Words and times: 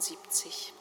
79. 0.00 0.79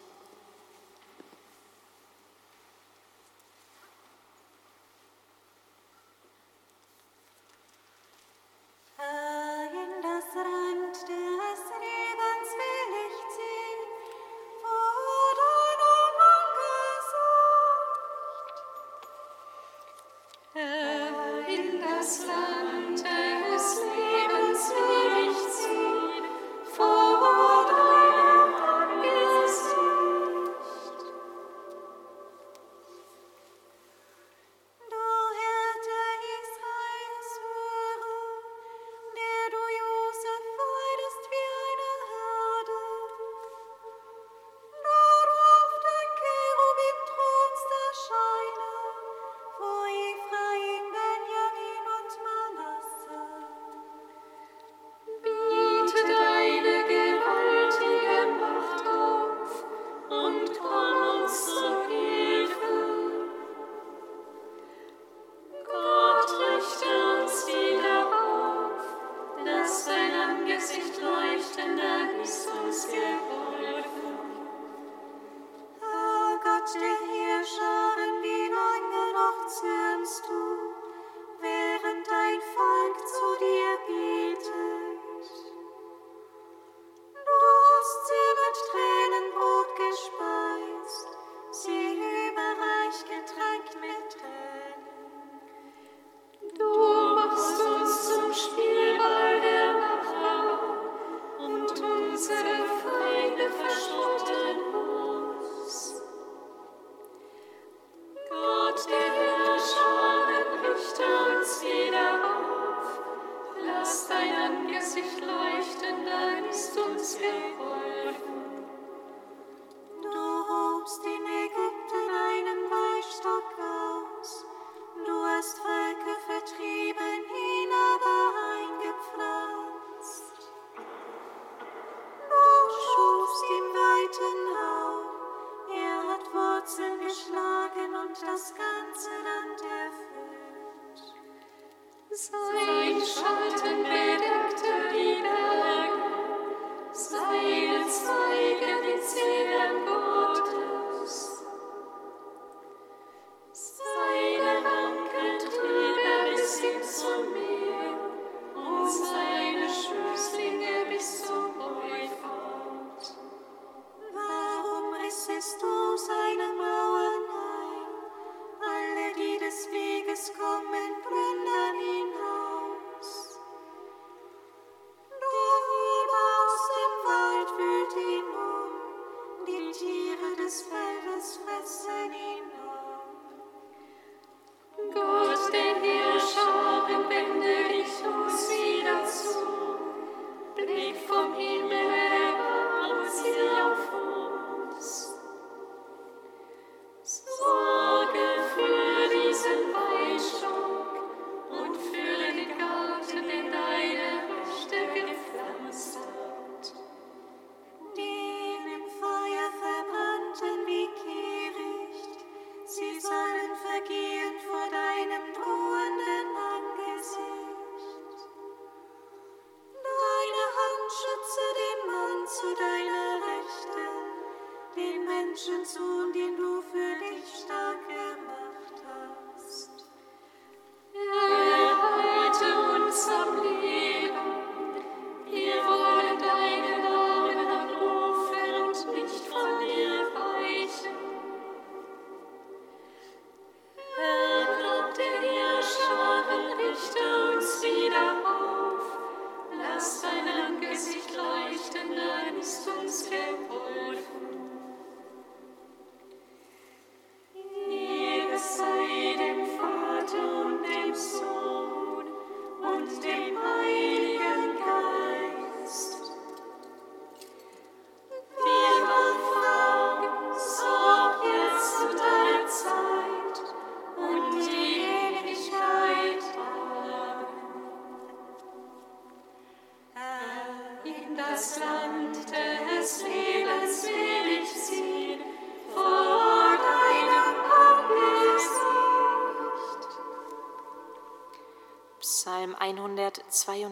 Sein 142.21 142.99
Schatten 142.99 144.08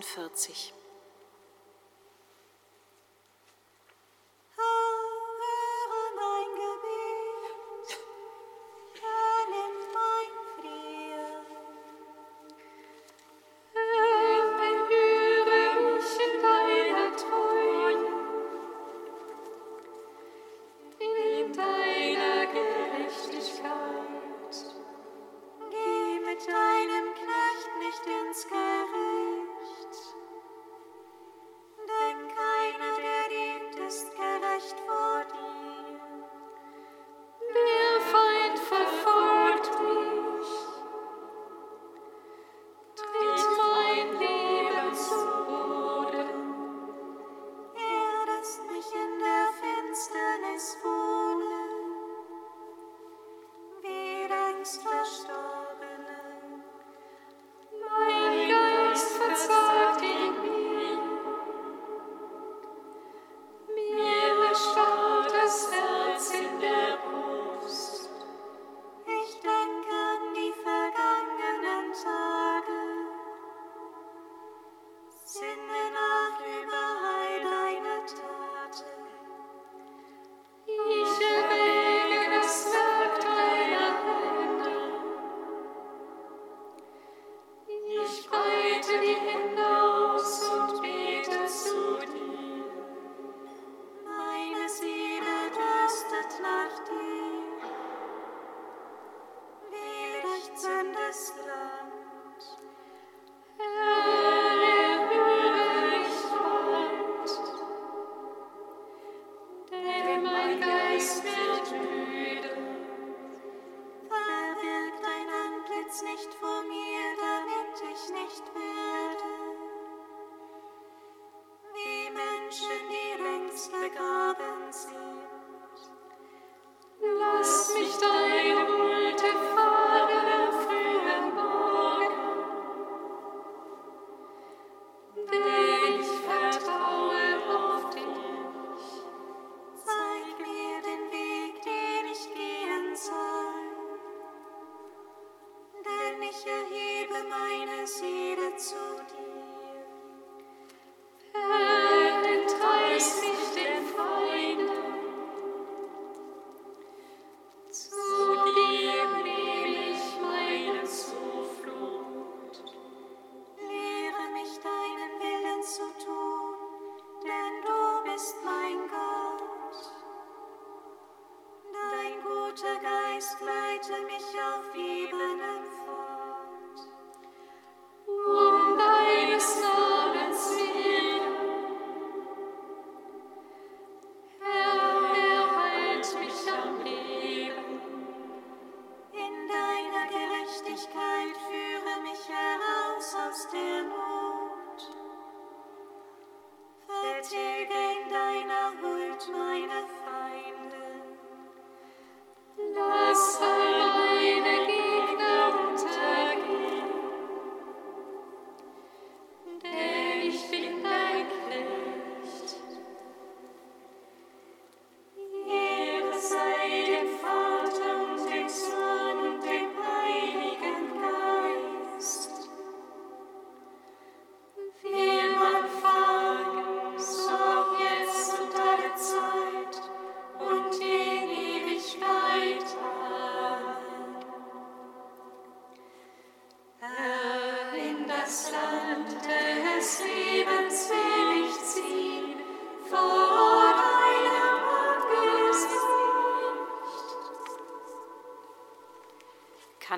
142. 0.01 0.76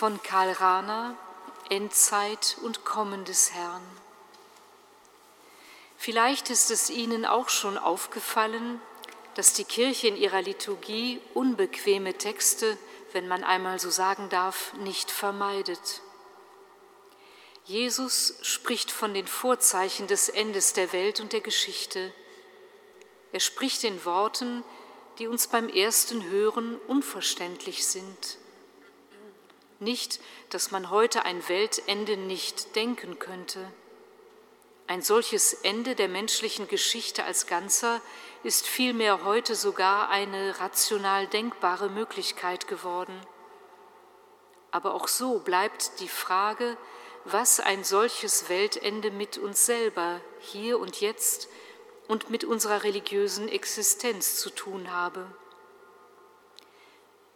von 0.00 0.22
Karl 0.22 0.52
Rahner 0.52 1.14
Endzeit 1.68 2.56
und 2.62 2.86
Kommen 2.86 3.26
des 3.26 3.52
Herrn. 3.52 3.82
Vielleicht 5.98 6.48
ist 6.48 6.70
es 6.70 6.88
Ihnen 6.88 7.26
auch 7.26 7.50
schon 7.50 7.76
aufgefallen, 7.76 8.80
dass 9.34 9.52
die 9.52 9.64
Kirche 9.64 10.08
in 10.08 10.16
ihrer 10.16 10.40
Liturgie 10.40 11.20
unbequeme 11.34 12.14
Texte, 12.14 12.78
wenn 13.12 13.28
man 13.28 13.44
einmal 13.44 13.78
so 13.78 13.90
sagen 13.90 14.30
darf, 14.30 14.72
nicht 14.72 15.10
vermeidet. 15.10 16.00
Jesus 17.66 18.38
spricht 18.40 18.90
von 18.90 19.12
den 19.12 19.26
Vorzeichen 19.26 20.06
des 20.06 20.30
Endes 20.30 20.72
der 20.72 20.94
Welt 20.94 21.20
und 21.20 21.34
der 21.34 21.42
Geschichte. 21.42 22.10
Er 23.32 23.40
spricht 23.40 23.84
in 23.84 24.02
Worten, 24.06 24.64
die 25.18 25.26
uns 25.26 25.46
beim 25.46 25.68
ersten 25.68 26.24
Hören 26.24 26.78
unverständlich 26.88 27.86
sind. 27.86 28.39
Nicht, 29.80 30.20
dass 30.50 30.70
man 30.70 30.90
heute 30.90 31.24
ein 31.24 31.48
Weltende 31.48 32.18
nicht 32.18 32.76
denken 32.76 33.18
könnte. 33.18 33.72
Ein 34.86 35.00
solches 35.00 35.54
Ende 35.54 35.94
der 35.94 36.08
menschlichen 36.08 36.68
Geschichte 36.68 37.24
als 37.24 37.46
Ganzer 37.46 38.02
ist 38.42 38.66
vielmehr 38.66 39.24
heute 39.24 39.54
sogar 39.54 40.10
eine 40.10 40.60
rational 40.60 41.26
denkbare 41.28 41.88
Möglichkeit 41.88 42.68
geworden. 42.68 43.18
Aber 44.70 44.94
auch 44.94 45.08
so 45.08 45.38
bleibt 45.38 45.98
die 46.00 46.08
Frage, 46.08 46.76
was 47.24 47.58
ein 47.58 47.82
solches 47.82 48.50
Weltende 48.50 49.10
mit 49.10 49.38
uns 49.38 49.64
selber 49.64 50.20
hier 50.40 50.78
und 50.78 51.00
jetzt 51.00 51.48
und 52.06 52.28
mit 52.28 52.44
unserer 52.44 52.82
religiösen 52.82 53.48
Existenz 53.48 54.36
zu 54.36 54.50
tun 54.50 54.92
habe. 54.92 55.26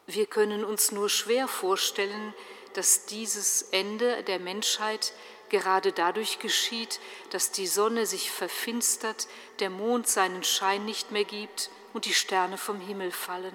Wir 0.06 0.26
können 0.26 0.64
uns 0.64 0.92
nur 0.92 1.08
schwer 1.08 1.48
vorstellen, 1.48 2.34
dass 2.74 3.06
dieses 3.06 3.62
Ende 3.70 4.22
der 4.24 4.38
Menschheit 4.38 5.12
gerade 5.48 5.92
dadurch 5.92 6.40
geschieht, 6.40 7.00
dass 7.30 7.52
die 7.52 7.66
Sonne 7.66 8.06
sich 8.06 8.30
verfinstert, 8.30 9.28
der 9.60 9.70
Mond 9.70 10.08
seinen 10.08 10.42
Schein 10.42 10.84
nicht 10.84 11.12
mehr 11.12 11.24
gibt 11.24 11.70
und 11.92 12.04
die 12.04 12.14
Sterne 12.14 12.58
vom 12.58 12.80
Himmel 12.80 13.12
fallen. 13.12 13.54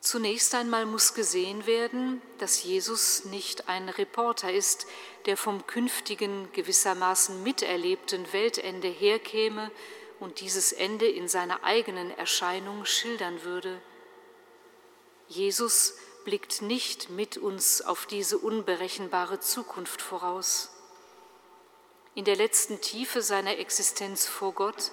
Zunächst 0.00 0.54
einmal 0.54 0.86
muss 0.86 1.14
gesehen 1.14 1.66
werden, 1.66 2.22
dass 2.38 2.62
Jesus 2.62 3.24
nicht 3.24 3.68
ein 3.68 3.88
Reporter 3.88 4.52
ist, 4.52 4.86
der 5.26 5.36
vom 5.36 5.66
künftigen 5.66 6.50
gewissermaßen 6.52 7.42
miterlebten 7.42 8.32
Weltende 8.32 8.88
herkäme 8.88 9.70
und 10.20 10.40
dieses 10.40 10.72
Ende 10.72 11.06
in 11.06 11.28
seiner 11.28 11.64
eigenen 11.64 12.10
Erscheinung 12.10 12.84
schildern 12.84 13.42
würde. 13.42 13.80
Jesus 15.28 15.94
blickt 16.24 16.62
nicht 16.62 17.10
mit 17.10 17.36
uns 17.36 17.82
auf 17.82 18.06
diese 18.06 18.38
unberechenbare 18.38 19.40
Zukunft 19.40 20.02
voraus. 20.02 20.70
In 22.14 22.24
der 22.24 22.36
letzten 22.36 22.80
Tiefe 22.80 23.22
seiner 23.22 23.58
Existenz 23.58 24.26
vor 24.26 24.52
Gott 24.52 24.90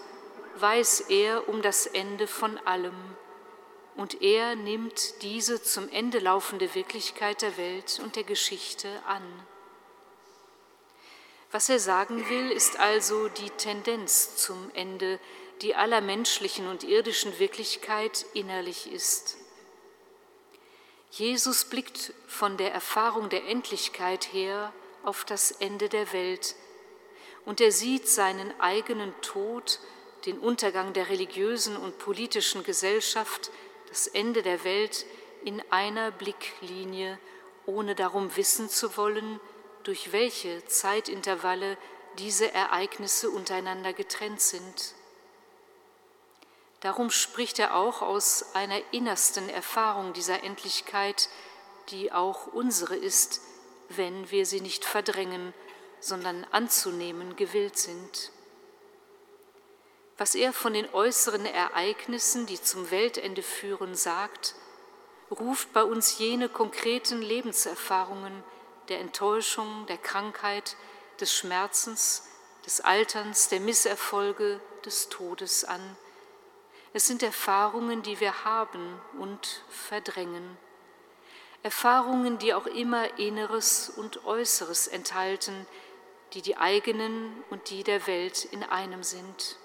weiß 0.58 1.02
er 1.10 1.50
um 1.50 1.62
das 1.62 1.88
Ende 1.88 2.28
von 2.28 2.58
allem 2.60 2.96
und 3.96 4.22
er 4.22 4.56
nimmt 4.56 5.22
diese 5.22 5.62
zum 5.62 5.90
Ende 5.90 6.20
laufende 6.20 6.76
Wirklichkeit 6.76 7.42
der 7.42 7.58
Welt 7.58 8.00
und 8.04 8.16
der 8.16 8.24
Geschichte 8.24 8.90
an. 9.08 9.24
Was 11.56 11.70
er 11.70 11.80
sagen 11.80 12.28
will, 12.28 12.52
ist 12.52 12.80
also 12.82 13.30
die 13.30 13.50
Tendenz 13.50 14.36
zum 14.36 14.70
Ende, 14.74 15.22
die 15.62 15.74
aller 15.74 16.02
menschlichen 16.02 16.68
und 16.68 16.84
irdischen 16.84 17.40
Wirklichkeit 17.40 18.26
innerlich 18.34 18.92
ist. 18.92 19.38
Jesus 21.12 21.64
blickt 21.64 22.14
von 22.28 22.58
der 22.58 22.74
Erfahrung 22.74 23.30
der 23.30 23.48
Endlichkeit 23.48 24.34
her 24.34 24.74
auf 25.04 25.24
das 25.24 25.52
Ende 25.52 25.88
der 25.88 26.12
Welt 26.12 26.56
und 27.46 27.62
er 27.62 27.72
sieht 27.72 28.10
seinen 28.10 28.60
eigenen 28.60 29.14
Tod, 29.22 29.80
den 30.26 30.40
Untergang 30.40 30.92
der 30.92 31.08
religiösen 31.08 31.78
und 31.78 32.00
politischen 32.00 32.64
Gesellschaft, 32.64 33.50
das 33.88 34.08
Ende 34.08 34.44
der 34.44 34.66
Welt 34.66 35.06
in 35.46 35.64
einer 35.70 36.12
Blicklinie, 36.12 37.18
ohne 37.66 37.96
darum 37.96 38.36
wissen 38.36 38.68
zu 38.68 38.98
wollen, 38.98 39.40
durch 39.86 40.12
welche 40.12 40.66
Zeitintervalle 40.66 41.78
diese 42.18 42.52
Ereignisse 42.52 43.30
untereinander 43.30 43.94
getrennt 43.94 44.42
sind. 44.42 44.96
Darum 46.82 47.10
spricht 47.10 47.60
er 47.60 47.76
auch 47.76 48.02
aus 48.02 48.54
einer 48.54 48.80
innersten 48.92 49.48
Erfahrung 49.50 50.14
dieser 50.14 50.44
Endlichkeit, 50.44 51.30
die 51.90 52.12
auch 52.12 52.48
unsere 52.48 52.96
ist, 52.96 53.42
wenn 53.90 54.30
wir 54.32 54.46
sie 54.46 54.62
nicht 54.62 54.86
verdrängen, 54.86 55.54
sondern 56.00 56.46
anzunehmen 56.52 57.36
gewillt 57.36 57.78
sind. 57.78 58.32
Was 60.18 60.34
er 60.34 60.54
von 60.54 60.74
den 60.74 60.92
äußeren 60.94 61.46
Ereignissen, 61.46 62.46
die 62.46 62.62
zum 62.62 62.90
Weltende 62.90 63.44
führen, 63.44 63.96
sagt, 63.96 64.56
ruft 65.30 65.74
bei 65.74 65.84
uns 65.84 66.18
jene 66.18 66.50
konkreten 66.50 67.22
Lebenserfahrungen 67.22 68.44
der 68.90 69.00
Enttäuschung, 69.00 69.86
der 69.88 69.98
Krankheit, 69.98 70.76
des 71.20 71.34
Schmerzens, 71.34 72.28
des 72.66 72.82
Alterns, 72.82 73.50
der 73.50 73.60
Misserfolge, 73.60 74.60
des 74.86 75.10
Todes 75.10 75.64
an. 75.64 75.98
Es 76.94 77.08
sind 77.08 77.24
Erfahrungen, 77.24 78.04
die 78.04 78.20
wir 78.20 78.46
haben 78.46 79.02
und 79.20 79.64
verdrängen. 79.70 80.58
Erfahrungen, 81.64 82.38
die 82.38 82.54
auch 82.54 82.68
immer 82.68 83.18
Inneres 83.18 83.90
und 83.90 84.26
Äußeres 84.26 84.88
enthalten, 84.88 85.66
die 86.34 86.42
die 86.42 86.58
eigenen 86.58 87.44
und 87.50 87.70
die 87.70 87.84
der 87.84 88.08
Welt 88.08 88.46
in 88.46 88.64
einem 88.64 89.04
sind. 89.04 89.58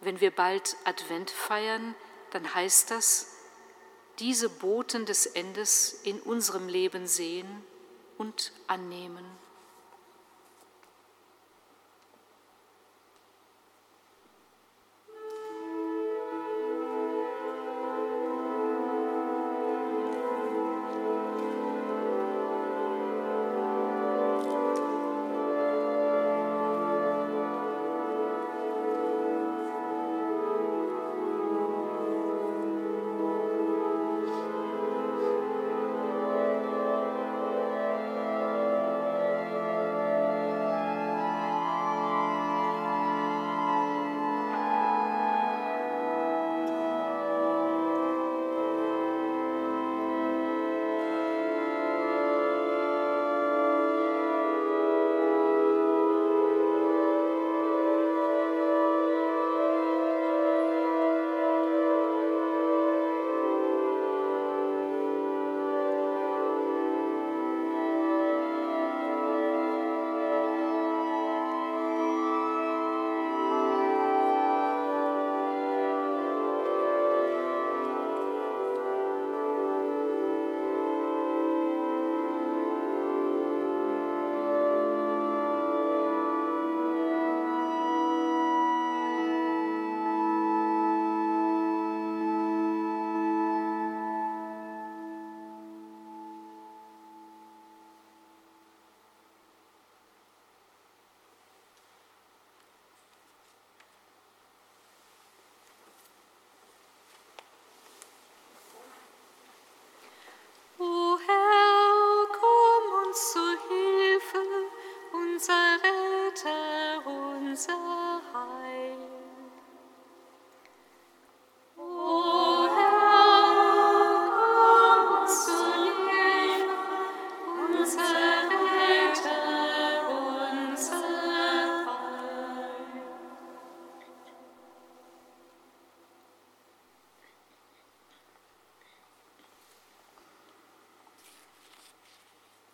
Wenn 0.00 0.20
wir 0.20 0.30
bald 0.30 0.76
Advent 0.84 1.30
feiern, 1.30 1.94
dann 2.30 2.54
heißt 2.54 2.90
das, 2.90 3.35
diese 4.18 4.48
Boten 4.48 5.06
des 5.06 5.26
Endes 5.26 6.00
in 6.04 6.20
unserem 6.20 6.68
Leben 6.68 7.06
sehen 7.06 7.46
und 8.18 8.52
annehmen. 8.66 9.24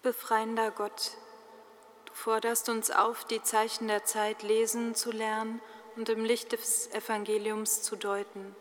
Befreiender 0.03 0.73
Gott, 0.73 1.13
du 2.07 2.13
forderst 2.13 2.69
uns 2.69 2.91
auf, 2.91 3.25
die 3.25 3.41
Zeichen 3.41 3.87
der 3.87 4.05
Zeit 4.05 4.43
lesen 4.43 4.97
zu 4.97 5.13
lernen 5.13 5.63
und 5.95 6.09
im 6.09 6.25
Licht 6.25 6.51
des 6.51 6.91
Evangeliums 6.93 7.83
zu 7.83 7.95
deuten. 7.95 8.57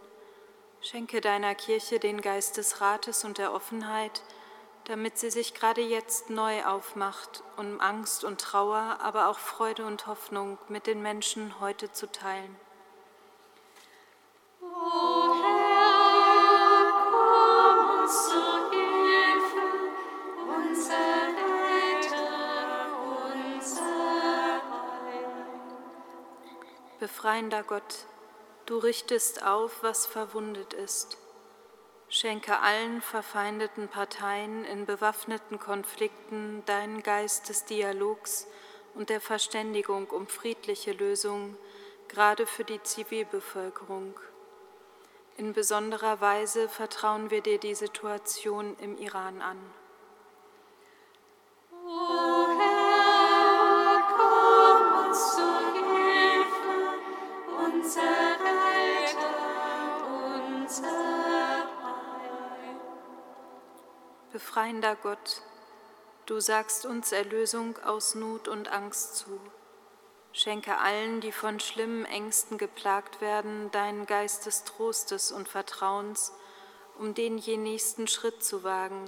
Schenke 0.82 1.20
deiner 1.20 1.56
Kirche 1.56 1.98
den 1.98 2.22
Geist 2.22 2.58
des 2.58 2.80
Rates 2.80 3.24
und 3.24 3.40
der 3.40 3.54
Offenheit, 3.54 4.22
damit 4.84 5.18
sie 5.18 5.32
sich 5.32 5.56
gerade 5.56 5.82
jetzt 5.82 6.30
neu 6.30 6.64
aufmacht, 6.64 7.42
um 7.58 7.82
Angst 7.82 8.24
und 8.24 8.40
Trauer, 8.40 9.00
aber 9.02 9.28
auch 9.28 9.40
Freude 9.40 9.88
und 9.88 10.06
Hoffnung 10.06 10.60
mit 10.68 10.86
den 10.86 11.02
Menschen 11.02 11.60
heute 11.60 11.92
zu 11.92 12.06
teilen. 12.12 12.56
Befreiender 27.14 27.64
Gott, 27.64 28.06
du 28.66 28.78
richtest 28.78 29.44
auf, 29.44 29.84
was 29.84 30.06
verwundet 30.06 30.74
ist. 30.74 31.18
Schenke 32.08 32.60
allen 32.60 33.02
verfeindeten 33.02 33.90
Parteien 33.90 34.64
in 34.64 34.86
bewaffneten 34.86 35.60
Konflikten 35.60 36.64
deinen 36.66 37.04
Geist 37.04 37.50
des 37.50 37.66
Dialogs 37.66 38.48
und 38.96 39.10
der 39.10 39.20
Verständigung 39.20 40.10
um 40.10 40.26
friedliche 40.26 40.94
Lösungen, 40.94 41.58
gerade 42.08 42.48
für 42.48 42.64
die 42.64 42.82
Zivilbevölkerung. 42.82 44.18
In 45.36 45.52
besonderer 45.52 46.22
Weise 46.22 46.70
vertrauen 46.70 47.30
wir 47.30 47.42
dir 47.42 47.60
die 47.60 47.76
Situation 47.76 48.78
im 48.80 48.98
Iran 48.98 49.42
an. 49.42 49.60
O 51.74 52.31
Befreiender 64.32 64.96
Gott, 64.96 65.42
du 66.26 66.40
sagst 66.40 66.86
uns 66.86 67.12
Erlösung 67.12 67.78
aus 67.80 68.16
Not 68.16 68.48
und 68.48 68.72
Angst 68.72 69.18
zu. 69.18 69.42
Schenke 70.32 70.78
allen, 70.78 71.20
die 71.20 71.34
von 71.34 71.60
schlimmen 71.60 72.06
Ängsten 72.06 72.58
geplagt 72.58 73.20
werden, 73.20 73.70
deinen 73.72 74.06
Geist 74.06 74.46
des 74.46 74.64
Trostes 74.64 75.34
und 75.34 75.50
Vertrauens, 75.50 76.32
um 76.98 77.14
den 77.14 77.38
je 77.38 77.58
nächsten 77.58 78.08
Schritt 78.08 78.42
zu 78.42 78.64
wagen 78.64 79.04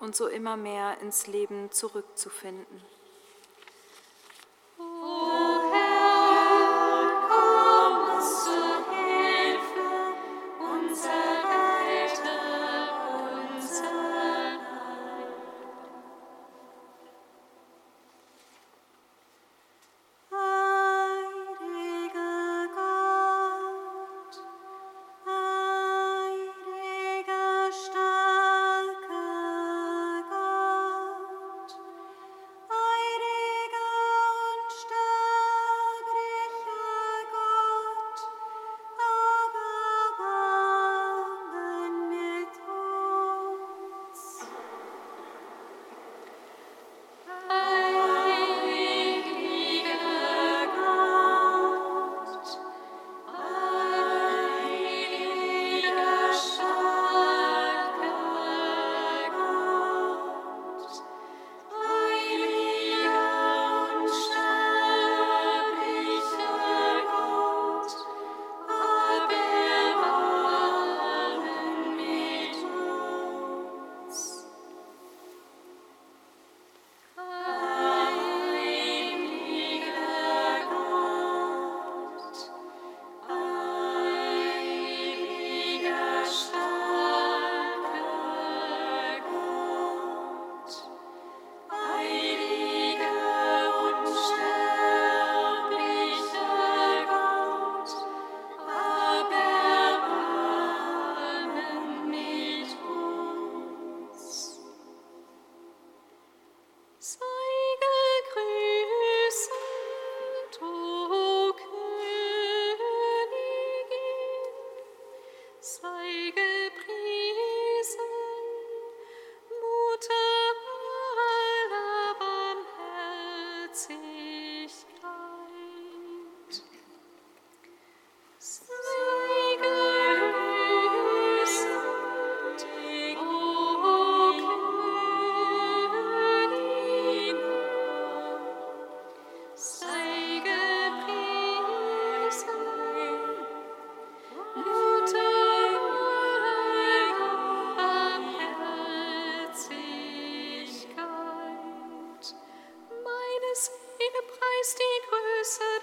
und 0.00 0.16
so 0.16 0.26
immer 0.26 0.56
mehr 0.56 0.98
ins 1.02 1.26
Leben 1.26 1.70
zurückzufinden. 1.70 2.91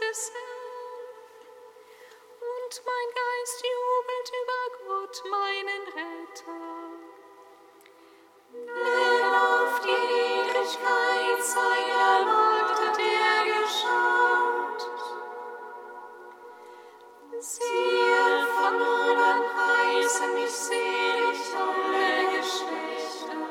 Des 0.09 0.31
Herrn. 0.33 1.09
Und 2.53 2.73
mein 2.85 3.09
Geist 3.19 3.59
jubelt 3.73 4.29
über 4.41 4.63
Gott, 4.87 5.15
meinen 5.29 5.83
Retter. 5.97 6.63
Denn 8.53 9.23
auf 9.23 9.73
die 9.81 10.01
Niedrigkeit 10.13 11.39
seiner 11.43 12.25
Macht 12.25 12.77
hat 12.81 12.97
er 12.97 13.39
geschaut. 13.53 14.81
Siehe, 17.39 18.47
von 18.55 18.73
nun 18.79 19.17
an 19.17 19.41
preisen 19.53 20.33
mich 20.33 20.51
selig 20.51 21.41
alle 21.55 22.37
Geschlechter. 22.37 23.41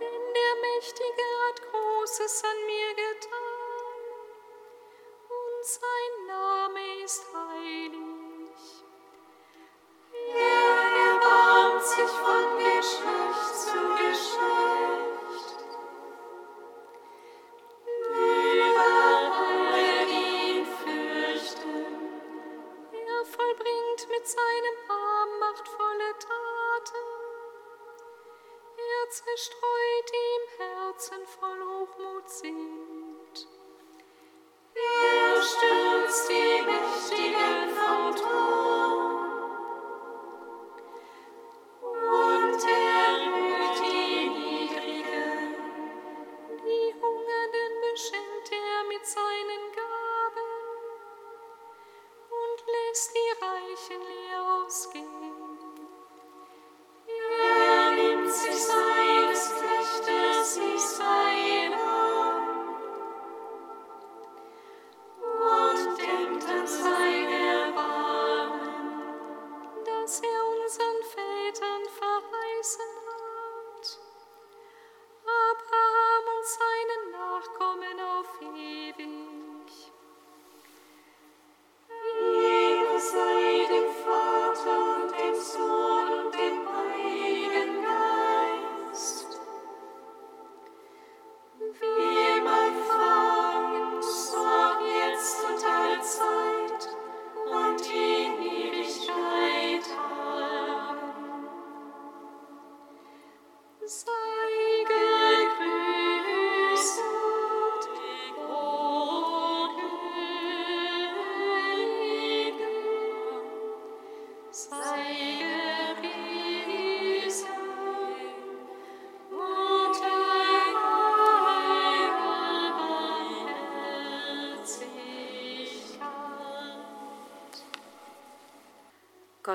Denn 0.00 0.24
der 0.38 0.54
Mächtige 0.68 1.26
hat 1.48 1.58
Großes 1.70 2.44
an 2.44 2.65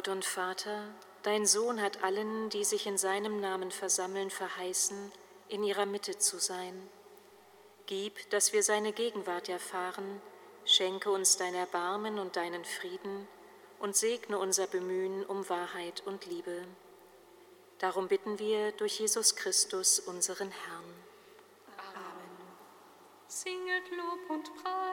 Gott 0.02 0.08
und 0.08 0.26
Vater, 0.26 0.82
dein 1.22 1.46
Sohn 1.46 1.80
hat 1.80 2.04
allen, 2.04 2.50
die 2.50 2.64
sich 2.64 2.88
in 2.88 2.98
seinem 2.98 3.40
Namen 3.40 3.70
versammeln, 3.70 4.32
verheißen, 4.32 5.12
in 5.48 5.64
ihrer 5.64 5.86
Mitte 5.86 6.18
zu 6.18 6.40
sein. 6.40 6.90
Gib, 7.86 8.28
dass 8.32 8.52
wir 8.52 8.64
seine 8.64 8.94
Gegenwart 8.94 9.48
erfahren, 9.48 10.20
schenke 10.66 11.12
uns 11.12 11.38
dein 11.38 11.54
Erbarmen 11.54 12.18
und 12.18 12.36
deinen 12.36 12.66
Frieden 12.66 13.28
und 13.78 13.96
segne 13.96 14.40
unser 14.40 14.66
Bemühen 14.66 15.24
um 15.24 15.48
Wahrheit 15.50 16.02
und 16.08 16.26
Liebe. 16.26 16.66
Darum 17.78 18.08
bitten 18.08 18.40
wir 18.40 18.72
durch 18.72 19.00
Jesus 19.00 19.36
Christus, 19.36 20.00
unseren 20.00 20.50
Herrn. 20.50 20.96
Singet 23.28 23.92
Lob 23.92 24.30
und 24.32 24.64
Preis. 24.64 24.91